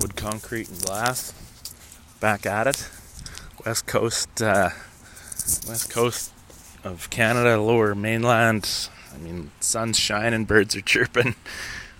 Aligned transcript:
Wood, 0.00 0.16
concrete, 0.16 0.68
and 0.68 0.80
glass. 0.82 1.32
Back 2.20 2.46
at 2.46 2.66
it. 2.66 2.88
West 3.64 3.86
coast, 3.86 4.42
uh, 4.42 4.70
west 5.66 5.90
coast 5.90 6.32
of 6.84 7.10
Canada, 7.10 7.60
lower 7.60 7.94
mainland. 7.94 8.88
I 9.14 9.18
mean, 9.18 9.50
sun's 9.60 9.98
shining, 9.98 10.44
birds 10.44 10.76
are 10.76 10.80
chirping. 10.80 11.34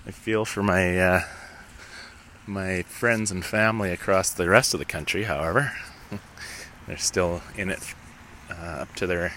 I 0.07 0.11
feel 0.11 0.45
for 0.45 0.63
my 0.63 0.99
uh, 0.99 1.21
my 2.47 2.83
friends 2.83 3.31
and 3.31 3.45
family 3.45 3.91
across 3.91 4.31
the 4.31 4.49
rest 4.49 4.73
of 4.73 4.81
the 4.81 4.87
country. 4.87 5.25
However, 5.25 5.73
they're 6.87 6.97
still 6.97 7.43
in 7.57 7.71
it 7.71 7.95
uh, 8.51 8.83
up 8.83 8.95
to 8.97 9.07
their 9.07 9.35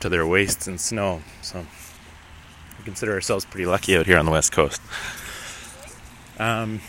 to 0.00 0.08
their 0.08 0.26
waists 0.26 0.68
in 0.68 0.78
snow. 0.78 1.22
So 1.42 1.66
we 2.78 2.84
consider 2.84 3.12
ourselves 3.12 3.44
pretty 3.44 3.66
lucky 3.66 3.96
out 3.96 4.06
here 4.06 4.18
on 4.18 4.26
the 4.26 4.32
west 4.32 4.52
coast. 4.52 4.80
Um, 6.38 6.80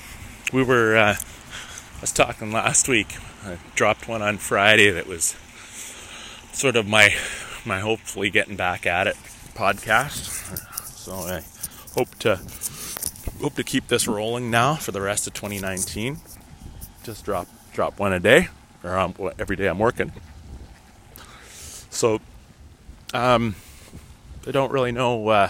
we 0.51 0.63
were 0.63 0.97
uh, 0.97 1.15
I 1.17 2.01
was 2.01 2.11
talking 2.11 2.51
last 2.51 2.87
week. 2.87 3.15
I 3.45 3.57
dropped 3.75 4.07
one 4.07 4.21
on 4.23 4.37
Friday 4.37 4.89
that 4.89 5.05
was 5.05 5.35
sort 6.51 6.75
of 6.75 6.87
my 6.87 7.13
my 7.63 7.79
hopefully 7.79 8.31
getting 8.31 8.55
back 8.55 8.87
at 8.87 9.05
it 9.07 9.15
podcast. 9.53 10.57
So 10.87 11.13
I 11.13 11.43
hope 11.93 12.15
to 12.19 12.39
hope 13.39 13.53
to 13.55 13.63
keep 13.63 13.87
this 13.87 14.07
rolling 14.07 14.49
now 14.49 14.75
for 14.75 14.91
the 14.91 15.01
rest 15.01 15.27
of 15.27 15.33
2019. 15.33 16.17
Just 17.03 17.23
drop 17.23 17.47
drop 17.71 17.99
one 17.99 18.13
a 18.13 18.19
day, 18.19 18.47
or 18.83 18.97
um, 18.97 19.13
every 19.37 19.55
day 19.55 19.67
I'm 19.67 19.77
working. 19.79 20.11
So 21.91 22.19
um, 23.13 23.55
I 24.47 24.51
don't 24.51 24.71
really 24.71 24.91
know 24.91 25.27
uh, 25.27 25.49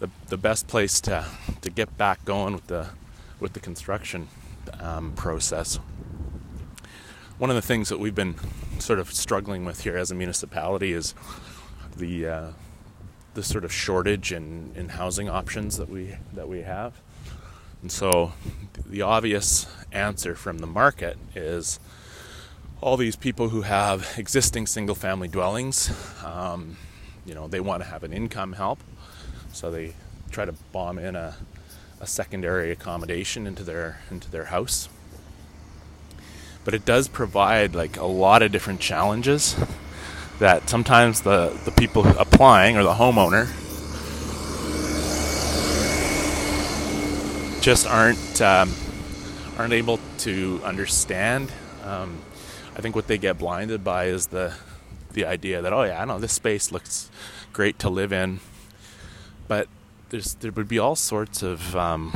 the 0.00 0.10
the 0.28 0.36
best 0.36 0.68
place 0.68 1.00
to 1.02 1.24
to 1.62 1.70
get 1.70 1.96
back 1.96 2.22
going 2.26 2.52
with 2.52 2.66
the 2.66 2.88
with 3.40 3.52
the 3.52 3.60
construction 3.60 4.28
um, 4.80 5.12
process. 5.12 5.78
One 7.38 7.50
of 7.50 7.56
the 7.56 7.62
things 7.62 7.88
that 7.90 7.98
we've 7.98 8.14
been 8.14 8.36
sort 8.78 8.98
of 8.98 9.12
struggling 9.12 9.64
with 9.64 9.82
here 9.82 9.96
as 9.96 10.10
a 10.10 10.14
municipality 10.14 10.92
is 10.92 11.14
the 11.96 12.26
uh, 12.26 12.50
the 13.34 13.42
sort 13.42 13.64
of 13.64 13.72
shortage 13.72 14.32
in, 14.32 14.72
in 14.74 14.88
housing 14.88 15.28
options 15.28 15.76
that 15.76 15.90
we 15.90 16.16
that 16.32 16.48
we 16.48 16.62
have. 16.62 17.00
And 17.82 17.92
so 17.92 18.32
the 18.86 19.02
obvious 19.02 19.66
answer 19.92 20.34
from 20.34 20.58
the 20.58 20.66
market 20.66 21.18
is 21.34 21.78
all 22.80 22.96
these 22.96 23.16
people 23.16 23.50
who 23.50 23.62
have 23.62 24.14
existing 24.16 24.66
single 24.66 24.94
family 24.94 25.28
dwellings, 25.28 25.90
um, 26.24 26.76
you 27.24 27.34
know, 27.34 27.46
they 27.46 27.60
want 27.60 27.82
to 27.82 27.88
have 27.88 28.02
an 28.04 28.12
income 28.12 28.54
help. 28.54 28.78
So 29.52 29.70
they 29.70 29.94
try 30.30 30.44
to 30.44 30.52
bomb 30.72 30.98
in 30.98 31.16
a, 31.16 31.34
a 32.00 32.06
secondary 32.06 32.70
accommodation 32.70 33.46
into 33.46 33.62
their 33.62 34.00
into 34.10 34.30
their 34.30 34.46
house. 34.46 34.88
But 36.64 36.74
it 36.74 36.84
does 36.84 37.08
provide 37.08 37.74
like 37.74 37.96
a 37.96 38.06
lot 38.06 38.42
of 38.42 38.52
different 38.52 38.80
challenges 38.80 39.56
that 40.38 40.68
sometimes 40.68 41.22
the, 41.22 41.58
the 41.64 41.70
people 41.70 42.06
applying 42.18 42.76
or 42.76 42.82
the 42.82 42.94
homeowner 42.94 43.46
just 47.62 47.86
aren't 47.86 48.42
um, 48.42 48.74
aren't 49.58 49.72
able 49.72 49.98
to 50.18 50.60
understand. 50.64 51.50
Um, 51.84 52.18
I 52.76 52.80
think 52.80 52.94
what 52.94 53.06
they 53.06 53.18
get 53.18 53.38
blinded 53.38 53.82
by 53.82 54.06
is 54.06 54.26
the 54.26 54.54
the 55.12 55.24
idea 55.24 55.62
that 55.62 55.72
oh 55.72 55.84
yeah, 55.84 56.02
I 56.02 56.04
know 56.04 56.18
this 56.18 56.32
space 56.32 56.70
looks 56.70 57.10
great 57.52 57.78
to 57.80 57.88
live 57.88 58.12
in, 58.12 58.40
but 59.48 59.68
there's 60.10 60.34
there 60.34 60.52
would 60.52 60.68
be 60.68 60.78
all 60.78 60.96
sorts 60.96 61.42
of 61.42 61.74
um, 61.76 62.12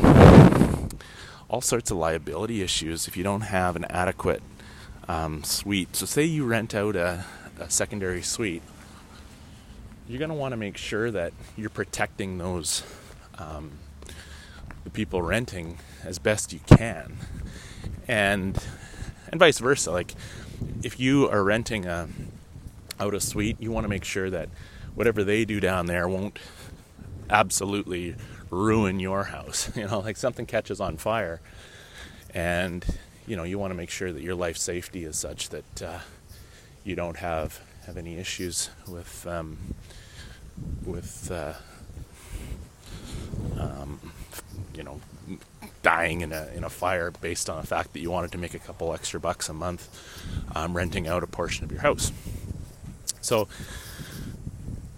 all 1.48 1.60
sorts 1.60 1.90
of 1.90 1.96
liability 1.96 2.62
issues 2.62 3.08
if 3.08 3.16
you 3.16 3.24
don't 3.24 3.42
have 3.42 3.76
an 3.76 3.84
adequate 3.86 4.42
um, 5.08 5.42
suite. 5.42 5.96
So 5.96 6.06
say 6.06 6.24
you 6.24 6.44
rent 6.44 6.74
out 6.74 6.96
a 6.96 7.24
a 7.58 7.68
secondary 7.68 8.22
suite, 8.22 8.62
you're 10.08 10.18
going 10.18 10.30
to 10.30 10.34
want 10.34 10.52
to 10.52 10.56
make 10.56 10.76
sure 10.76 11.10
that 11.10 11.32
you're 11.56 11.68
protecting 11.70 12.38
those 12.38 12.82
um, 13.38 13.72
the 14.84 14.90
people 14.90 15.20
renting 15.20 15.78
as 16.04 16.18
best 16.18 16.52
you 16.52 16.60
can, 16.66 17.16
and 18.08 18.58
and 19.28 19.38
vice 19.38 19.58
versa. 19.58 19.90
Like 19.90 20.14
if 20.82 21.00
you 21.00 21.28
are 21.28 21.42
renting 21.42 21.86
a 21.86 22.08
out 22.98 23.14
a 23.14 23.20
suite, 23.20 23.56
you 23.60 23.72
want 23.72 23.84
to 23.84 23.88
make 23.88 24.04
sure 24.04 24.30
that 24.30 24.48
whatever 24.94 25.24
they 25.24 25.44
do 25.44 25.60
down 25.60 25.86
there 25.86 26.08
won't 26.08 26.38
absolutely 27.30 28.16
ruin 28.50 29.00
your 29.00 29.24
house. 29.24 29.70
You 29.76 29.86
know, 29.86 30.00
like 30.00 30.16
something 30.16 30.46
catches 30.46 30.80
on 30.80 30.96
fire, 30.96 31.40
and 32.34 32.84
you 33.26 33.36
know 33.36 33.44
you 33.44 33.58
want 33.58 33.70
to 33.70 33.76
make 33.76 33.90
sure 33.90 34.12
that 34.12 34.22
your 34.22 34.34
life 34.34 34.56
safety 34.58 35.04
is 35.04 35.16
such 35.16 35.48
that. 35.50 35.82
Uh, 35.82 35.98
you 36.84 36.96
don't 36.96 37.16
have 37.16 37.60
have 37.86 37.96
any 37.96 38.16
issues 38.16 38.70
with 38.88 39.26
um, 39.26 39.58
with 40.84 41.30
uh, 41.30 41.52
um, 43.58 44.00
you 44.74 44.82
know 44.82 45.00
dying 45.82 46.20
in 46.20 46.32
a 46.32 46.48
in 46.54 46.64
a 46.64 46.70
fire 46.70 47.10
based 47.10 47.48
on 47.48 47.60
the 47.60 47.66
fact 47.66 47.92
that 47.92 48.00
you 48.00 48.10
wanted 48.10 48.32
to 48.32 48.38
make 48.38 48.54
a 48.54 48.58
couple 48.58 48.92
extra 48.92 49.20
bucks 49.20 49.48
a 49.48 49.52
month 49.52 49.88
um, 50.54 50.76
renting 50.76 51.06
out 51.06 51.22
a 51.22 51.26
portion 51.26 51.64
of 51.64 51.72
your 51.72 51.80
house. 51.80 52.12
So 53.20 53.48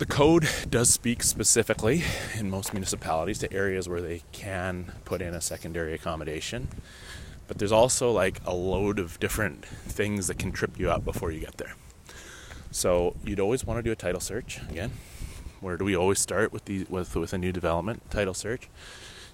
the 0.03 0.07
code 0.07 0.49
does 0.69 0.91
speak 0.91 1.23
specifically 1.23 2.03
in 2.37 2.51
most 2.51 2.73
municipalities 2.73 3.39
to 3.39 3.53
areas 3.53 3.89
where 3.89 4.01
they 4.01 4.21
can 4.33 4.91
put 5.05 5.23
in 5.23 5.33
a 5.33 5.41
secondary 5.41 5.95
accommodation. 5.95 6.67
But 7.47 7.59
there's 7.59 7.71
also 7.71 8.11
like 8.11 8.41
a 8.45 8.53
load 8.53 8.99
of 8.99 9.21
different 9.21 9.65
things 9.65 10.27
that 10.27 10.41
can 10.41 10.51
trip 10.51 10.77
you 10.77 10.91
up 10.91 11.05
before 11.05 11.31
you 11.31 11.39
get 11.39 11.57
there. 11.57 11.77
So 12.73 13.15
you'd 13.23 13.39
always 13.39 13.65
want 13.65 13.79
to 13.79 13.83
do 13.85 13.93
a 13.93 13.95
title 13.95 14.21
search 14.21 14.61
again. 14.69 14.91
Where 15.61 15.77
do 15.77 15.85
we 15.85 15.95
always 15.95 16.19
start 16.19 16.53
with 16.53 16.65
the 16.65 16.85
with 16.89 17.15
with 17.15 17.33
a 17.33 17.39
new 17.39 17.53
development 17.53 18.11
title 18.11 18.35
search? 18.35 18.69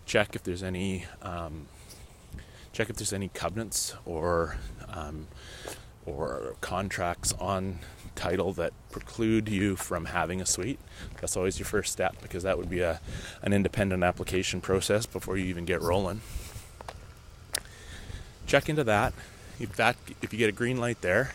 Check 0.04 0.34
if 0.34 0.42
there's 0.42 0.62
any 0.62 1.06
um, 1.22 1.68
check 2.74 2.90
if 2.90 2.96
there's 2.96 3.14
any 3.14 3.28
covenants 3.28 3.94
or 4.04 4.58
um, 4.86 5.28
or 6.04 6.56
contracts 6.60 7.32
on 7.40 7.78
title 8.14 8.52
that 8.54 8.72
preclude 8.90 9.48
you 9.48 9.76
from 9.76 10.06
having 10.06 10.40
a 10.40 10.46
suite. 10.46 10.78
That's 11.20 11.36
always 11.36 11.58
your 11.58 11.66
first 11.66 11.92
step 11.92 12.16
because 12.22 12.42
that 12.42 12.58
would 12.58 12.70
be 12.70 12.80
a 12.80 13.00
an 13.42 13.52
independent 13.52 14.02
application 14.02 14.60
process 14.60 15.06
before 15.06 15.36
you 15.36 15.46
even 15.46 15.64
get 15.64 15.80
rolling 15.80 16.20
check 18.48 18.68
into 18.68 18.82
that. 18.82 19.12
If 19.60 19.76
that 19.76 19.96
if 20.22 20.32
you 20.32 20.38
get 20.38 20.48
a 20.48 20.52
green 20.52 20.78
light 20.78 21.02
there, 21.02 21.34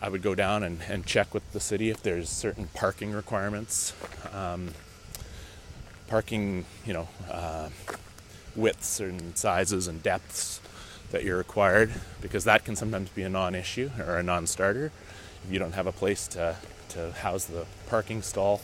I 0.00 0.08
would 0.08 0.22
go 0.22 0.34
down 0.34 0.62
and, 0.62 0.80
and 0.88 1.04
check 1.04 1.34
with 1.34 1.52
the 1.52 1.60
city 1.60 1.90
if 1.90 2.02
there's 2.02 2.30
certain 2.30 2.68
parking 2.72 3.12
requirements, 3.12 3.92
um, 4.32 4.70
parking, 6.06 6.64
you 6.86 6.92
know, 6.92 7.08
uh, 7.30 7.68
widths 8.54 9.00
and 9.00 9.36
sizes 9.36 9.88
and 9.88 10.02
depths 10.02 10.60
that 11.10 11.24
you're 11.24 11.38
required, 11.38 11.90
because 12.20 12.44
that 12.44 12.64
can 12.64 12.76
sometimes 12.76 13.08
be 13.10 13.22
a 13.22 13.28
non-issue 13.28 13.90
or 14.06 14.18
a 14.18 14.22
non-starter 14.22 14.92
if 15.44 15.52
you 15.52 15.58
don't 15.58 15.74
have 15.74 15.86
a 15.86 15.92
place 15.92 16.26
to, 16.28 16.56
to 16.90 17.12
house 17.12 17.44
the 17.44 17.64
parking 17.88 18.22
stall 18.22 18.60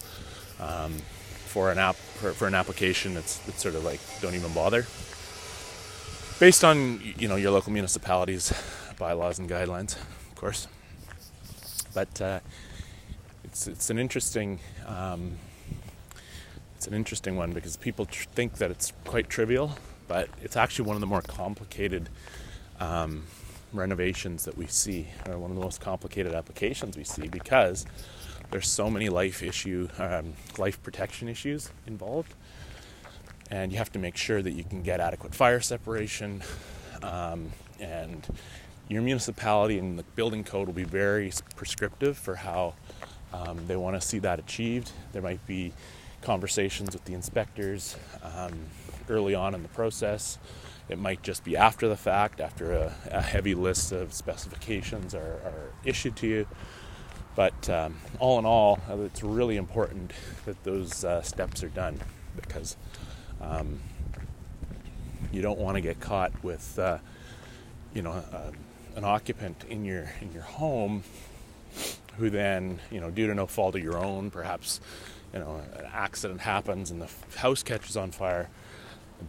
um, 0.60 0.92
for 1.46 1.70
an 1.70 1.78
app 1.78 1.96
for, 1.96 2.32
for 2.32 2.46
an 2.46 2.54
application. 2.54 3.16
It's, 3.16 3.46
it's 3.48 3.62
sort 3.62 3.74
of 3.74 3.84
like 3.84 4.00
don't 4.20 4.34
even 4.34 4.52
bother 4.52 4.86
based 6.40 6.64
on 6.64 7.00
you 7.16 7.28
know 7.28 7.36
your 7.36 7.52
local 7.52 7.72
municipalities 7.72 8.52
bylaws 8.98 9.38
and 9.38 9.48
guidelines 9.48 9.96
of 9.96 10.34
course 10.34 10.66
but 11.94 12.20
uh, 12.20 12.40
it's 13.44 13.68
it's 13.68 13.88
an 13.88 13.98
interesting 13.98 14.58
um, 14.86 15.38
it's 16.76 16.88
an 16.88 16.94
interesting 16.94 17.36
one 17.36 17.52
because 17.52 17.76
people 17.76 18.06
tr- 18.06 18.26
think 18.34 18.54
that 18.54 18.70
it's 18.70 18.92
quite 19.04 19.28
trivial 19.28 19.78
but 20.08 20.28
it's 20.42 20.56
actually 20.56 20.86
one 20.86 20.96
of 20.96 21.00
the 21.00 21.06
more 21.06 21.22
complicated 21.22 22.08
um, 22.80 23.22
renovations 23.74 24.44
that 24.44 24.56
we 24.56 24.66
see 24.66 25.08
are 25.26 25.38
one 25.38 25.50
of 25.50 25.56
the 25.56 25.62
most 25.62 25.80
complicated 25.80 26.32
applications 26.32 26.96
we 26.96 27.04
see 27.04 27.28
because 27.28 27.84
there's 28.50 28.68
so 28.68 28.88
many 28.88 29.08
life 29.08 29.42
issue 29.42 29.88
um, 29.98 30.34
life 30.58 30.82
protection 30.82 31.28
issues 31.28 31.70
involved 31.86 32.34
and 33.50 33.72
you 33.72 33.78
have 33.78 33.92
to 33.92 33.98
make 33.98 34.16
sure 34.16 34.42
that 34.42 34.52
you 34.52 34.64
can 34.64 34.82
get 34.82 35.00
adequate 35.00 35.34
fire 35.34 35.60
separation. 35.60 36.42
Um, 37.02 37.52
and 37.80 38.26
your 38.88 39.02
municipality 39.02 39.78
and 39.78 39.98
the 39.98 40.02
building 40.02 40.44
code 40.44 40.66
will 40.66 40.74
be 40.74 40.84
very 40.84 41.32
prescriptive 41.56 42.16
for 42.16 42.36
how 42.36 42.74
um, 43.32 43.66
they 43.66 43.76
want 43.76 44.00
to 44.00 44.06
see 44.06 44.18
that 44.20 44.38
achieved. 44.38 44.92
There 45.12 45.22
might 45.22 45.44
be 45.46 45.72
conversations 46.22 46.92
with 46.92 47.04
the 47.04 47.14
inspectors 47.14 47.96
um, 48.22 48.52
early 49.08 49.34
on 49.34 49.54
in 49.54 49.62
the 49.62 49.68
process. 49.68 50.38
It 50.88 50.98
might 50.98 51.22
just 51.22 51.44
be 51.44 51.56
after 51.56 51.88
the 51.88 51.96
fact, 51.96 52.40
after 52.40 52.72
a, 52.72 52.94
a 53.10 53.22
heavy 53.22 53.54
list 53.54 53.92
of 53.92 54.12
specifications 54.12 55.14
are, 55.14 55.40
are 55.44 55.72
issued 55.84 56.16
to 56.16 56.26
you. 56.26 56.46
But 57.34 57.68
um, 57.68 57.96
all 58.18 58.38
in 58.38 58.44
all, 58.44 58.78
it's 58.88 59.22
really 59.22 59.56
important 59.56 60.12
that 60.44 60.62
those 60.62 61.04
uh, 61.04 61.22
steps 61.22 61.64
are 61.64 61.68
done 61.68 62.00
because 62.36 62.76
um, 63.40 63.80
you 65.32 65.42
don't 65.42 65.58
want 65.58 65.76
to 65.76 65.80
get 65.80 66.00
caught 66.00 66.32
with, 66.44 66.78
uh, 66.78 66.98
you 67.92 68.02
know, 68.02 68.12
uh, 68.12 68.52
an 68.94 69.04
occupant 69.04 69.64
in 69.68 69.84
your 69.84 70.12
in 70.20 70.32
your 70.32 70.42
home 70.42 71.02
who 72.18 72.30
then, 72.30 72.78
you 72.90 73.00
know, 73.00 73.10
due 73.10 73.26
to 73.26 73.34
no 73.34 73.46
fault 73.46 73.74
of 73.74 73.82
your 73.82 73.98
own, 73.98 74.30
perhaps, 74.30 74.80
you 75.32 75.40
know, 75.40 75.60
an 75.76 75.86
accident 75.92 76.40
happens 76.40 76.92
and 76.92 77.02
the 77.02 77.08
house 77.36 77.64
catches 77.64 77.96
on 77.96 78.12
fire. 78.12 78.48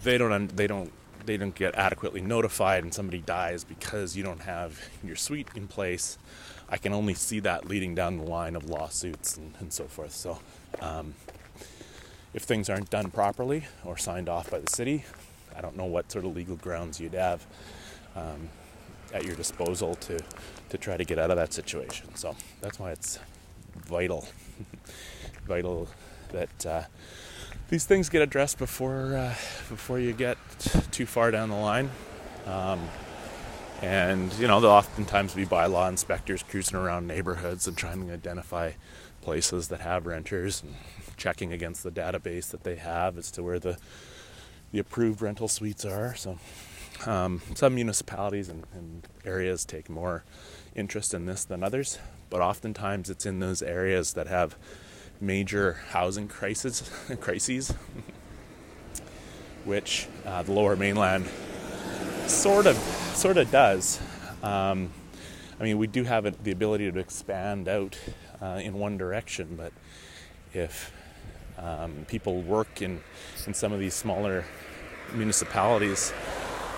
They 0.04 0.20
don't 0.20 0.56
they 0.56 0.68
don't 0.68 0.92
they 1.26 1.38
don't 1.38 1.56
get 1.56 1.76
adequately 1.76 2.22
notified 2.22 2.84
and 2.84 2.94
somebody 2.94 3.20
dies 3.20 3.64
because 3.64 4.16
you 4.16 4.24
don't 4.24 4.42
have 4.42 4.80
your 5.04 5.16
suite 5.16 5.48
in 5.56 5.68
place. 5.68 6.18
I 6.70 6.78
can 6.78 6.94
only 6.94 7.14
see 7.14 7.40
that 7.42 7.68
leading 7.68 7.96
down 7.96 8.18
the 8.18 8.24
line 8.24 8.56
of 8.56 8.70
lawsuits 8.70 9.38
and, 9.38 9.54
and 9.60 9.72
so 9.72 9.86
forth. 9.86 10.14
So, 10.14 10.40
um, 10.82 11.14
if 12.34 12.44
things 12.44 12.70
aren't 12.70 12.90
done 12.90 13.12
properly 13.12 13.66
or 13.86 13.98
signed 13.98 14.28
off 14.28 14.52
by 14.52 14.60
the 14.60 14.70
city, 14.70 15.06
I 15.56 15.62
don't 15.62 15.78
know 15.78 15.86
what 15.86 16.12
sort 16.12 16.26
of 16.26 16.36
legal 16.36 16.58
grounds 16.58 17.00
you'd 17.00 17.14
have 17.14 17.46
um, 18.16 18.50
at 19.14 19.24
your 19.24 19.36
disposal 19.36 19.96
to 19.96 20.20
to 20.70 20.78
try 20.78 20.98
to 20.98 21.06
get 21.06 21.20
out 21.20 21.30
of 21.30 21.38
that 21.38 21.54
situation. 21.54 22.14
So 22.16 22.36
that's 22.60 22.80
why 22.80 22.92
it's 22.92 23.20
vital, 23.86 24.28
vital 25.48 25.88
that 26.32 26.66
uh, 26.66 26.84
these 27.76 27.84
things 27.84 28.08
get 28.08 28.22
addressed 28.22 28.58
before 28.58 29.18
uh, 29.18 29.36
before 29.68 30.00
you 30.00 30.14
get 30.14 30.38
too 30.92 31.06
far 31.06 31.30
down 31.30 31.50
the 31.50 31.58
line. 31.58 31.90
Um, 32.46 32.88
and 33.82 34.32
you 34.36 34.48
know, 34.48 34.62
there'll 34.62 34.78
oftentimes 34.78 35.34
be 35.34 35.46
bylaw 35.46 35.90
inspectors 35.90 36.42
cruising 36.42 36.78
around 36.78 37.06
neighborhoods 37.06 37.68
and 37.68 37.76
trying 37.76 38.08
to 38.08 38.14
identify 38.14 38.72
places 39.20 39.68
that 39.68 39.82
have 39.82 40.06
renters 40.06 40.64
and 40.64 40.74
checking 41.18 41.52
against 41.52 41.84
the 41.84 41.92
database 41.92 42.50
that 42.52 42.64
they 42.64 42.78
have 42.78 43.18
as 43.18 43.30
to 43.32 43.44
where 43.44 43.60
the 43.60 43.78
the 44.72 44.80
approved 44.80 45.22
rental 45.22 45.50
suites 45.50 45.84
are. 45.84 46.16
So 46.16 46.40
um, 47.06 47.42
some 47.56 47.76
municipalities 47.76 48.48
and, 48.48 48.64
and, 48.74 49.06
areas 49.26 49.66
take 49.66 49.90
more 49.90 50.24
interest 50.78 51.14
in 51.14 51.26
this 51.26 51.44
than 51.44 51.62
others, 51.62 52.00
but 52.30 52.40
oftentimes 52.40 53.10
it's 53.10 53.26
in 53.26 53.40
those 53.40 53.62
areas 53.62 54.14
that 54.14 54.28
have 54.28 54.56
major 55.22 55.74
housing 55.90 56.28
crises, 56.28 56.90
crises, 57.20 57.74
which 59.64 60.08
uh, 60.26 60.44
the 60.44 60.52
Lower 60.52 60.76
Mainland 60.76 61.28
sort 62.28 62.66
of 62.66 62.78
sort 63.14 63.38
of 63.38 63.50
does. 63.52 64.00
Um, 64.44 64.92
I 65.60 65.64
mean, 65.64 65.78
we 65.78 65.88
do 65.88 66.04
have 66.04 66.44
the 66.44 66.52
ability 66.52 66.92
to 66.92 67.00
expand 67.00 67.68
out 67.68 67.98
uh, 68.42 68.60
in 68.62 68.74
one 68.74 68.98
direction, 68.98 69.56
but 69.56 69.72
if 70.54 70.92
um, 71.58 72.06
people 72.08 72.42
work 72.42 72.82
in 72.82 73.02
in 73.48 73.54
some 73.54 73.72
of 73.72 73.80
these 73.80 73.94
smaller 73.94 74.46
municipalities, 75.14 76.14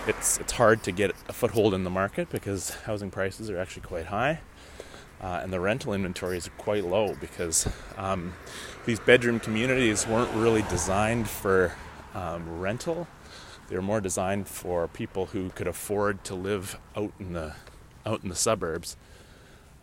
it's 0.08 0.38
it's 0.38 0.54
hard 0.54 0.84
to 0.84 0.92
get 0.92 1.12
a 1.28 1.34
foothold 1.34 1.74
in 1.74 1.84
the 1.84 1.90
market 1.90 2.30
because 2.30 2.76
housing 2.86 3.10
prices 3.10 3.50
are 3.50 3.58
actually 3.58 3.84
quite 3.84 4.06
high. 4.06 4.40
Uh, 5.22 5.40
and 5.42 5.52
the 5.52 5.60
rental 5.60 5.94
inventory 5.94 6.38
is 6.38 6.50
quite 6.58 6.86
low 6.86 7.16
because 7.20 7.68
um, 7.98 8.34
these 8.86 9.00
bedroom 9.00 9.40
communities 9.40 10.06
weren't 10.06 10.32
really 10.36 10.62
designed 10.64 11.28
for 11.28 11.74
um, 12.14 12.60
rental. 12.60 13.08
They 13.68 13.76
were 13.76 13.82
more 13.82 14.00
designed 14.00 14.48
for 14.48 14.88
people 14.88 15.28
who 15.28 15.50
could 15.50 15.68
afford 15.68 16.24
to 16.26 16.36
live 16.36 16.78
out 16.96 17.12
in 17.20 17.34
the 17.34 17.54
out 18.06 18.24
in 18.24 18.30
the 18.30 18.36
suburbs, 18.36 18.96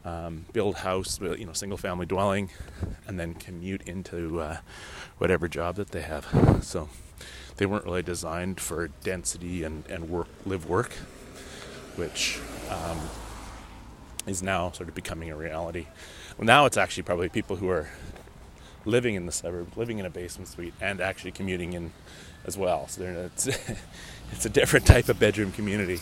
um, 0.04 0.46
build 0.52 0.76
house, 0.76 1.20
you 1.20 1.44
know, 1.44 1.52
single 1.52 1.76
family 1.76 2.06
dwelling, 2.06 2.48
and 3.06 3.20
then 3.20 3.34
commute 3.34 3.82
into 3.82 4.40
uh, 4.40 4.58
whatever 5.18 5.46
job 5.48 5.76
that 5.76 5.90
they 5.90 6.00
have. 6.00 6.26
So 6.62 6.88
they 7.56 7.66
weren't 7.66 7.84
really 7.84 8.02
designed 8.02 8.60
for 8.60 8.88
density 9.02 9.62
and, 9.62 9.84
and 9.88 10.08
work 10.08 10.28
live 10.46 10.66
work, 10.66 10.92
which 11.96 12.40
um, 12.70 12.98
is 14.26 14.42
now 14.42 14.70
sort 14.72 14.88
of 14.88 14.94
becoming 14.94 15.30
a 15.30 15.36
reality. 15.36 15.86
Well, 16.38 16.46
now 16.46 16.66
it's 16.66 16.76
actually 16.76 17.04
probably 17.04 17.28
people 17.28 17.56
who 17.56 17.68
are 17.68 17.88
living 18.84 19.14
in 19.14 19.26
the 19.26 19.32
suburbs, 19.32 19.76
living 19.76 19.98
in 19.98 20.06
a 20.06 20.10
basement 20.10 20.48
suite, 20.48 20.74
and 20.80 21.00
actually 21.00 21.32
commuting 21.32 21.72
in 21.72 21.92
as 22.44 22.56
well. 22.56 22.88
So 22.88 23.02
it's, 23.34 23.46
it's 24.32 24.44
a 24.44 24.50
different 24.50 24.86
type 24.86 25.08
of 25.08 25.18
bedroom 25.18 25.52
community. 25.52 26.00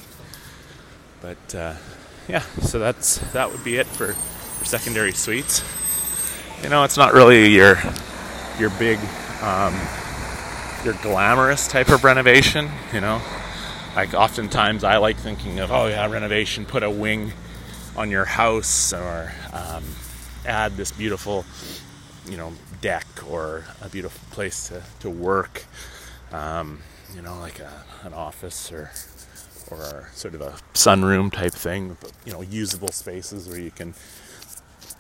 But 1.20 1.54
uh, 1.54 1.74
yeah, 2.28 2.40
so 2.62 2.78
that's 2.78 3.18
that 3.32 3.50
would 3.50 3.62
be 3.62 3.76
it 3.76 3.86
for, 3.86 4.12
for 4.14 4.64
secondary 4.64 5.12
suites. 5.12 5.62
You 6.62 6.68
know, 6.68 6.84
it's 6.84 6.96
not 6.96 7.12
really 7.12 7.48
your 7.48 7.78
your 8.58 8.70
big 8.70 8.98
um, 9.40 9.74
your 10.84 10.94
glamorous 10.94 11.68
type 11.68 11.90
of 11.90 12.04
renovation. 12.04 12.68
You 12.92 13.00
know, 13.00 13.20
like 13.94 14.14
oftentimes 14.14 14.82
I 14.82 14.96
like 14.96 15.16
thinking 15.16 15.60
of 15.60 15.70
oh 15.70 15.86
yeah, 15.86 16.08
renovation, 16.10 16.66
put 16.66 16.82
a 16.82 16.90
wing 16.90 17.32
on 17.96 18.10
your 18.10 18.24
house 18.24 18.92
or 18.92 19.32
um, 19.52 19.84
add 20.46 20.76
this 20.76 20.92
beautiful 20.92 21.44
you 22.28 22.36
know 22.36 22.52
deck 22.80 23.06
or 23.28 23.64
a 23.82 23.88
beautiful 23.88 24.20
place 24.30 24.68
to, 24.68 24.82
to 25.00 25.10
work 25.10 25.64
um, 26.32 26.80
you 27.14 27.22
know 27.22 27.38
like 27.38 27.58
a, 27.60 27.84
an 28.04 28.14
office 28.14 28.72
or 28.72 28.90
or 29.70 30.08
sort 30.14 30.34
of 30.34 30.40
a 30.40 30.54
sunroom 30.74 31.32
type 31.32 31.52
thing 31.52 31.96
you 32.24 32.32
know 32.32 32.42
usable 32.42 32.88
spaces 32.88 33.48
where 33.48 33.60
you 33.60 33.70
can 33.70 33.94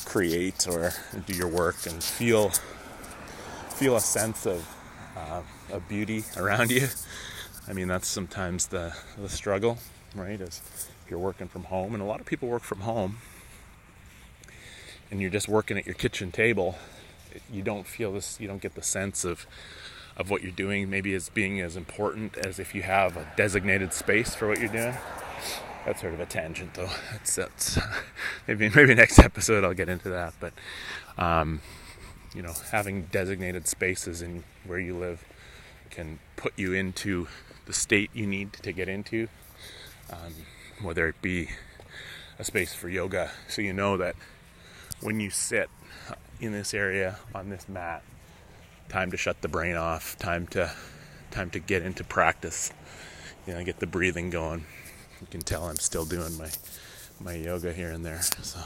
create 0.04 0.66
or 0.68 0.92
do 1.26 1.34
your 1.34 1.48
work 1.48 1.86
and 1.86 2.02
feel 2.02 2.50
feel 3.70 3.96
a 3.96 4.00
sense 4.00 4.46
of 4.46 4.66
uh, 5.16 5.42
of 5.70 5.88
beauty 5.88 6.24
around 6.36 6.70
you. 6.70 6.88
I 7.68 7.72
mean 7.72 7.88
that's 7.88 8.08
sometimes 8.08 8.66
the 8.66 8.94
the 9.16 9.28
struggle 9.28 9.78
right 10.14 10.40
is 10.40 10.60
you're 11.08 11.18
working 11.18 11.48
from 11.48 11.64
home 11.64 11.94
and 11.94 12.02
a 12.02 12.06
lot 12.06 12.20
of 12.20 12.26
people 12.26 12.48
work 12.48 12.62
from 12.62 12.80
home 12.80 13.18
and 15.10 15.20
you're 15.20 15.30
just 15.30 15.48
working 15.48 15.76
at 15.76 15.86
your 15.86 15.94
kitchen 15.94 16.32
table 16.32 16.76
you 17.50 17.62
don't 17.62 17.86
feel 17.86 18.12
this 18.12 18.38
you 18.40 18.46
don't 18.46 18.62
get 18.62 18.74
the 18.74 18.82
sense 18.82 19.24
of 19.24 19.46
of 20.16 20.30
what 20.30 20.42
you're 20.42 20.52
doing 20.52 20.90
maybe 20.90 21.14
as 21.14 21.28
being 21.30 21.60
as 21.60 21.76
important 21.76 22.36
as 22.38 22.58
if 22.58 22.74
you 22.74 22.82
have 22.82 23.16
a 23.16 23.26
designated 23.36 23.92
space 23.92 24.34
for 24.34 24.48
what 24.48 24.58
you're 24.58 24.68
doing. 24.68 24.94
That's 25.86 26.00
sort 26.00 26.14
of 26.14 26.20
a 26.20 26.26
tangent 26.26 26.74
though. 26.74 26.90
That's, 27.10 27.34
that's 27.34 27.78
maybe 28.48 28.68
maybe 28.68 28.94
next 28.94 29.18
episode 29.18 29.64
I'll 29.64 29.74
get 29.74 29.88
into 29.88 30.10
that 30.10 30.34
but 30.38 30.52
um, 31.16 31.60
you 32.34 32.42
know 32.42 32.52
having 32.70 33.02
designated 33.04 33.66
spaces 33.66 34.22
in 34.22 34.44
where 34.64 34.78
you 34.78 34.96
live 34.96 35.24
can 35.90 36.18
put 36.36 36.52
you 36.56 36.72
into 36.72 37.26
the 37.66 37.72
state 37.72 38.10
you 38.12 38.26
need 38.26 38.52
to 38.54 38.72
get 38.72 38.88
into. 38.88 39.28
Um, 40.10 40.34
whether 40.82 41.08
it 41.08 41.20
be 41.22 41.48
a 42.38 42.44
space 42.44 42.74
for 42.74 42.88
yoga. 42.88 43.30
So 43.48 43.62
you 43.62 43.72
know 43.72 43.96
that 43.96 44.16
when 45.00 45.20
you 45.20 45.30
sit 45.30 45.68
in 46.40 46.52
this 46.52 46.74
area 46.74 47.18
on 47.34 47.50
this 47.50 47.68
mat 47.68 48.02
time 48.88 49.10
to 49.10 49.16
shut 49.16 49.40
the 49.40 49.48
brain 49.48 49.76
off 49.76 50.18
time 50.18 50.46
to 50.48 50.70
time 51.30 51.50
to 51.50 51.58
get 51.58 51.82
into 51.82 52.04
practice. 52.04 52.72
You 53.46 53.54
know 53.54 53.64
get 53.64 53.78
the 53.78 53.86
breathing 53.86 54.30
going. 54.30 54.64
You 55.20 55.26
can 55.30 55.40
tell 55.40 55.64
I'm 55.64 55.76
still 55.76 56.04
doing 56.04 56.36
my 56.36 56.50
my 57.20 57.34
yoga 57.34 57.72
here 57.72 57.90
and 57.90 58.04
there. 58.04 58.20
So 58.22 58.60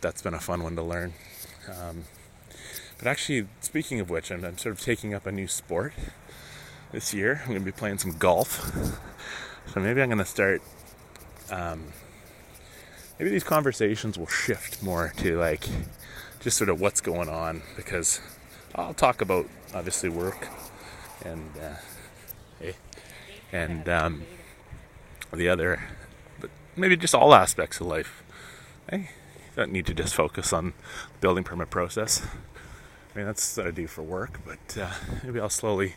that's 0.00 0.22
been 0.22 0.34
a 0.34 0.40
fun 0.40 0.62
one 0.62 0.76
to 0.76 0.82
learn. 0.82 1.12
Um, 1.68 2.04
but 2.98 3.06
actually 3.06 3.48
speaking 3.60 4.00
of 4.00 4.08
which 4.08 4.30
I'm, 4.30 4.44
I'm 4.44 4.56
sort 4.56 4.74
of 4.74 4.80
taking 4.80 5.14
up 5.14 5.26
a 5.26 5.32
new 5.32 5.48
sport 5.48 5.92
this 6.92 7.12
year. 7.12 7.40
I'm 7.42 7.48
going 7.48 7.60
to 7.60 7.64
be 7.64 7.72
playing 7.72 7.98
some 7.98 8.16
golf 8.16 8.72
so 9.72 9.80
maybe 9.80 10.02
I'm 10.02 10.08
going 10.08 10.18
to 10.18 10.24
start 10.24 10.62
um, 11.50 11.92
maybe 13.18 13.30
these 13.30 13.44
conversations 13.44 14.18
will 14.18 14.26
shift 14.26 14.82
more 14.82 15.12
to 15.18 15.38
like 15.38 15.68
just 16.40 16.56
sort 16.56 16.70
of 16.70 16.80
what's 16.80 17.00
going 17.00 17.28
on 17.28 17.62
because 17.76 18.20
I'll 18.74 18.94
talk 18.94 19.20
about 19.20 19.48
obviously 19.74 20.08
work 20.08 20.48
and 21.24 21.50
uh, 21.60 22.72
and 23.52 23.88
um, 23.88 24.24
the 25.32 25.48
other, 25.48 25.82
but 26.40 26.50
maybe 26.76 26.96
just 26.96 27.14
all 27.14 27.34
aspects 27.34 27.80
of 27.80 27.86
life. 27.86 28.22
You 28.92 29.06
don't 29.54 29.72
need 29.72 29.86
to 29.86 29.94
just 29.94 30.14
focus 30.14 30.52
on 30.52 30.74
building 31.20 31.44
permit 31.44 31.70
process. 31.70 32.26
I 33.14 33.18
mean 33.18 33.26
that's 33.26 33.56
what 33.56 33.66
I 33.66 33.70
do 33.70 33.86
for 33.86 34.02
work, 34.02 34.40
but 34.44 34.78
uh, 34.78 34.90
maybe 35.22 35.40
I'll 35.40 35.48
slowly 35.48 35.94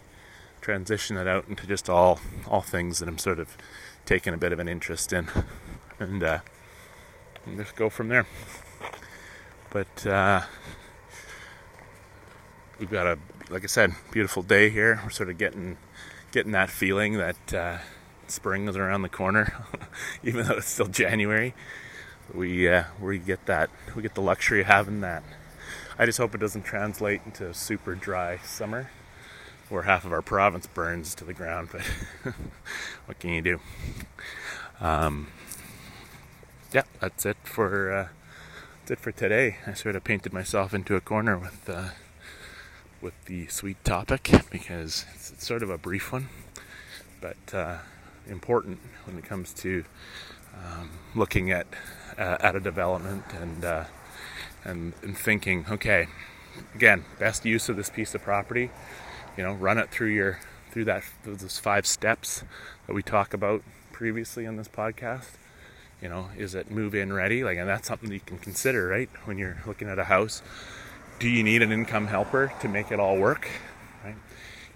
transition 0.62 1.18
it 1.18 1.28
out 1.28 1.46
into 1.48 1.66
just 1.68 1.90
all 1.90 2.20
all 2.48 2.62
things 2.62 3.00
that 3.00 3.08
I'm 3.08 3.18
sort 3.18 3.40
of 3.40 3.58
taking 4.06 4.34
a 4.34 4.38
bit 4.38 4.52
of 4.52 4.60
an 4.60 4.68
interest 4.68 5.14
in, 5.14 5.28
and, 6.00 6.24
uh, 6.24 6.40
and 7.46 7.58
just 7.58 7.76
go 7.76 7.90
from 7.90 8.10
there. 8.10 8.26
But 9.70 10.06
uh, 10.08 10.42
we've 12.80 12.90
got 12.90 13.06
a, 13.06 13.20
like 13.50 13.64
I 13.64 13.68
said, 13.68 13.94
beautiful 14.12 14.42
day 14.42 14.70
here. 14.70 15.00
We're 15.04 15.12
sort 15.12 15.30
of 15.30 15.38
getting 15.38 15.78
getting 16.32 16.52
that 16.54 16.70
feeling 16.70 17.18
that 17.18 17.54
uh, 17.54 17.78
spring 18.28 18.68
is 18.68 18.78
around 18.78 19.04
the 19.04 19.10
corner, 19.10 19.66
even 20.24 20.48
though 20.48 20.56
it's 20.56 20.68
still 20.68 20.88
January. 20.88 21.54
We 22.34 22.68
uh, 22.68 22.86
we 23.00 23.20
get 23.20 23.46
that 23.46 23.70
we 23.96 24.02
get 24.02 24.16
the 24.16 24.22
luxury 24.22 24.62
of 24.62 24.68
having 24.68 25.02
that. 25.02 25.24
I 25.98 26.06
just 26.06 26.18
hope 26.18 26.34
it 26.34 26.40
doesn't 26.40 26.64
translate 26.64 27.22
into 27.26 27.48
a 27.48 27.54
super 27.54 27.94
dry 27.94 28.38
summer 28.38 28.90
or 29.70 29.84
half 29.84 30.06
of 30.06 30.12
our 30.12 30.22
province 30.22 30.68
burns 30.68 31.14
to 31.16 31.26
the 31.26 31.34
ground. 31.34 31.70
But 31.72 31.82
what 33.06 33.20
can 33.20 33.32
you 33.32 33.42
do? 33.42 33.60
Um, 34.82 35.28
yeah, 36.74 36.84
that's 37.00 37.26
it 37.26 37.38
for 37.44 37.92
uh, 37.92 38.08
that's 38.80 38.92
it 38.92 39.00
for 39.00 39.12
today. 39.12 39.58
I 39.66 39.74
sort 39.74 39.96
of 39.96 40.04
painted 40.04 40.34
myself 40.34 40.74
into 40.74 40.96
a 40.96 41.02
corner 41.02 41.38
with 41.38 41.70
uh, 41.70 41.90
with 43.02 43.14
the 43.26 43.48
suite 43.48 43.84
topic 43.84 44.30
because 44.52 45.06
it's, 45.14 45.32
it's, 45.32 45.48
sort 45.48 45.64
of 45.64 45.70
a 45.70 45.78
brief 45.78 46.12
one, 46.12 46.30
but 47.22 47.54
uh, 47.54 47.78
important 48.28 48.80
when 49.06 49.18
it 49.18 49.24
comes 49.24 49.54
to 49.54 49.86
um, 50.56 50.90
looking 51.16 51.52
at 51.52 51.68
uh, 52.18 52.38
at 52.40 52.56
a 52.56 52.60
development 52.60 53.24
and, 53.40 53.64
uh, 53.64 53.86
and 54.64 54.94
and 55.02 55.18
thinking, 55.18 55.66
okay, 55.70 56.08
again, 56.76 57.06
best 57.18 57.46
use 57.46 57.70
of 57.70 57.76
this 57.76 57.90
piece 57.90 58.14
of 58.16 58.22
property. 58.22 58.70
You 59.40 59.46
know, 59.46 59.54
run 59.54 59.78
it 59.78 59.90
through 59.90 60.10
your 60.10 60.42
through 60.70 60.84
that 60.84 61.06
those 61.24 61.58
five 61.60 61.88
steps 61.88 62.44
that 62.88 62.94
we 62.94 63.02
talk 63.02 63.34
about 63.34 63.64
previously 63.94 64.46
on 64.46 64.58
this 64.58 64.68
podcast. 64.68 65.30
You 66.02 66.10
know, 66.10 66.28
is 66.38 66.56
it 66.56 66.70
move 66.70 66.94
in 66.94 67.14
ready? 67.14 67.46
Like, 67.46 67.58
and 67.58 67.66
that's 67.66 67.88
something 67.88 68.10
that 68.10 68.16
you 68.16 68.20
can 68.20 68.38
consider, 68.38 68.90
right? 68.90 69.10
When 69.24 69.38
you're 69.38 69.60
looking 69.66 69.88
at 69.88 69.98
a 69.98 70.04
house, 70.04 70.42
do 71.20 71.30
you 71.30 71.42
need 71.42 71.62
an 71.62 71.72
income 71.72 72.08
helper 72.08 72.52
to 72.60 72.68
make 72.68 72.92
it 72.92 73.00
all 73.00 73.18
work? 73.18 73.48
Right? 74.04 74.18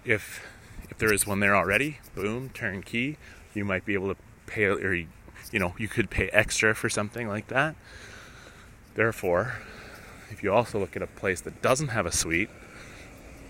If 0.02 0.42
if 0.88 0.96
there 0.96 1.12
is 1.12 1.26
one 1.26 1.40
there 1.40 1.54
already, 1.54 1.98
boom, 2.14 2.48
turnkey. 2.48 3.18
You 3.52 3.66
might 3.66 3.84
be 3.84 3.92
able 3.92 4.14
to 4.14 4.20
pay, 4.46 4.64
or 4.64 4.94
you 4.94 5.08
know, 5.52 5.74
you 5.76 5.88
could 5.88 6.08
pay 6.08 6.30
extra 6.30 6.74
for 6.74 6.88
something 6.88 7.28
like 7.28 7.48
that. 7.48 7.76
Therefore, 8.94 9.56
if 10.30 10.42
you 10.42 10.54
also 10.54 10.78
look 10.78 10.96
at 10.96 11.02
a 11.02 11.06
place 11.06 11.42
that 11.42 11.60
doesn't 11.60 11.88
have 11.88 12.06
a 12.06 12.12
suite, 12.12 12.48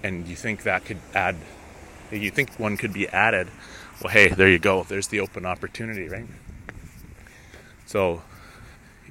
and 0.04 0.28
you 0.28 0.36
think 0.36 0.64
that 0.64 0.84
could 0.84 0.98
add, 1.14 1.34
you 2.12 2.30
think 2.30 2.60
one 2.60 2.76
could 2.76 2.92
be 2.92 3.08
added, 3.08 3.48
well, 4.02 4.12
hey, 4.12 4.28
there 4.28 4.50
you 4.50 4.58
go. 4.58 4.84
There's 4.84 5.08
the 5.08 5.18
open 5.18 5.46
opportunity, 5.46 6.08
right? 6.08 6.26
So, 7.86 8.22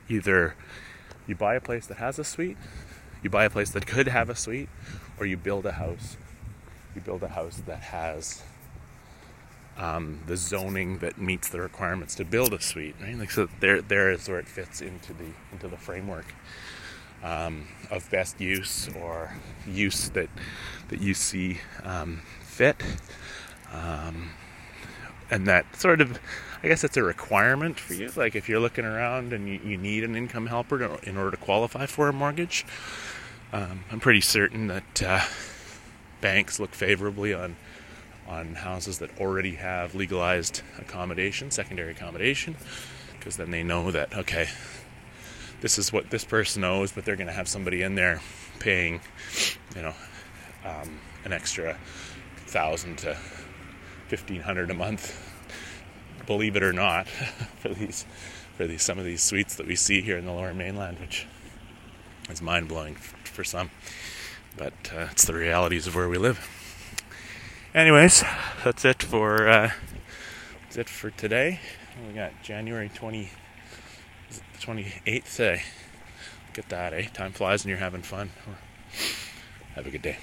either 0.07 0.53
you 1.25 1.35
buy 1.35 1.55
a 1.55 1.61
place 1.61 1.87
that 1.87 1.97
has 1.97 2.19
a 2.19 2.23
suite, 2.23 2.57
you 3.23 3.29
buy 3.29 3.45
a 3.45 3.49
place 3.49 3.71
that 3.71 3.87
could 3.87 4.07
have 4.07 4.29
a 4.29 4.35
suite, 4.35 4.69
or 5.19 5.25
you 5.25 5.35
build 5.35 5.65
a 5.65 5.73
house. 5.73 6.15
You 6.93 7.01
build 7.01 7.23
a 7.23 7.29
house 7.29 7.57
that 7.65 7.79
has 7.79 8.43
um, 9.77 10.19
the 10.27 10.37
zoning 10.37 10.99
that 10.99 11.17
meets 11.17 11.49
the 11.49 11.59
requirements 11.59 12.13
to 12.15 12.25
build 12.25 12.53
a 12.53 12.61
suite, 12.61 12.95
right? 13.01 13.17
Like 13.17 13.31
so, 13.31 13.49
there, 13.61 13.81
there 13.81 14.11
is 14.11 14.29
where 14.29 14.37
it 14.37 14.47
fits 14.47 14.79
into 14.79 15.13
the 15.13 15.31
into 15.51 15.67
the 15.67 15.77
framework 15.77 16.35
um, 17.23 17.67
of 17.89 18.09
best 18.11 18.39
use 18.39 18.89
or 19.01 19.33
use 19.67 20.09
that 20.09 20.29
that 20.89 21.01
you 21.01 21.13
see 21.13 21.59
um, 21.83 22.21
fit, 22.41 22.83
um, 23.71 24.31
and 25.31 25.47
that 25.47 25.75
sort 25.75 26.01
of, 26.01 26.19
I 26.61 26.67
guess, 26.67 26.83
it's 26.83 26.97
a 26.97 27.03
requirement 27.03 27.79
for 27.79 27.93
you. 27.93 28.11
Like 28.15 28.35
if 28.35 28.47
you're 28.49 28.59
looking 28.59 28.85
around 28.85 29.33
and 29.33 29.47
you, 29.47 29.59
you 29.63 29.77
need 29.77 30.03
an 30.03 30.15
income 30.15 30.47
helper 30.47 30.77
to, 30.79 31.09
in 31.09 31.17
order 31.17 31.31
to 31.31 31.37
qualify 31.37 31.85
for 31.85 32.09
a 32.09 32.13
mortgage, 32.13 32.65
um, 33.51 33.85
I'm 33.91 33.99
pretty 33.99 34.21
certain 34.21 34.67
that 34.67 35.03
uh, 35.03 35.21
banks 36.21 36.59
look 36.59 36.73
favorably 36.75 37.33
on 37.33 37.55
on 38.27 38.55
houses 38.55 38.99
that 38.99 39.09
already 39.19 39.55
have 39.55 39.95
legalized 39.95 40.61
accommodation, 40.79 41.51
secondary 41.51 41.91
accommodation, 41.91 42.55
because 43.17 43.35
then 43.35 43.51
they 43.51 43.63
know 43.63 43.91
that 43.91 44.13
okay, 44.15 44.47
this 45.63 45.79
is 45.79 45.93
what 45.93 46.09
this 46.09 46.25
person 46.25 46.61
knows, 46.61 46.91
but 46.91 47.05
they're 47.05 47.15
going 47.15 47.27
to 47.27 47.33
have 47.33 47.47
somebody 47.47 47.83
in 47.83 47.95
there 47.95 48.19
paying, 48.59 48.99
you 49.73 49.81
know, 49.81 49.93
um, 50.65 50.99
an 51.23 51.31
extra 51.31 51.77
thousand 52.47 52.97
to 52.99 53.15
fifteen 54.09 54.41
hundred 54.41 54.69
a 54.69 54.73
month. 54.73 55.17
Believe 56.27 56.57
it 56.57 56.63
or 56.63 56.73
not, 56.73 57.07
for 57.59 57.69
these 57.69 58.05
for 58.57 58.67
these 58.67 58.81
some 58.81 58.99
of 58.99 59.05
these 59.05 59.23
suites 59.23 59.55
that 59.55 59.65
we 59.65 59.77
see 59.77 60.01
here 60.01 60.17
in 60.17 60.25
the 60.25 60.33
Lower 60.33 60.53
Mainland, 60.53 60.99
which 60.99 61.27
is 62.29 62.41
mind 62.41 62.67
blowing 62.67 62.95
for 62.95 63.45
some, 63.45 63.71
but 64.57 64.73
uh, 64.93 65.07
it's 65.11 65.23
the 65.23 65.33
realities 65.33 65.87
of 65.87 65.95
where 65.95 66.09
we 66.09 66.17
live 66.17 66.45
anyways, 67.73 68.23
that's 68.65 68.83
it 68.83 69.01
for 69.01 69.47
uh, 69.47 69.71
that's 70.63 70.77
it 70.77 70.89
for 70.89 71.09
today. 71.09 71.61
We 72.05 72.13
got 72.13 72.43
January 72.43 72.91
twenty 72.93 73.29
twenty 74.59 74.93
eighth. 75.05 75.31
Say, 75.31 75.63
get 76.53 76.69
that, 76.69 76.93
eh? 76.93 77.07
Time 77.13 77.31
flies 77.31 77.63
and 77.63 77.69
you're 77.69 77.79
having 77.79 78.01
fun. 78.01 78.31
Have 79.75 79.87
a 79.87 79.89
good 79.89 80.01
day. 80.01 80.17